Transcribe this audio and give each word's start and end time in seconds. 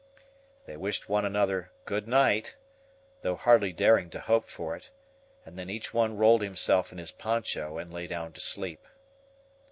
They 0.65 0.75
wished 0.77 1.09
one 1.09 1.25
another 1.25 1.71
"good 1.85 2.07
night," 2.07 2.55
though 3.21 3.35
hardly 3.35 3.71
daring 3.71 4.09
to 4.09 4.19
hope 4.19 4.47
for 4.47 4.75
it, 4.75 4.89
and 5.45 5.55
then 5.55 5.69
each 5.69 5.93
one 5.93 6.17
rolled 6.17 6.41
himself 6.41 6.91
in 6.91 6.97
his 6.97 7.11
poncho 7.11 7.77
and 7.77 7.93
lay 7.93 8.07
down 8.07 8.33
to 8.33 8.41
sleep. 8.41 8.87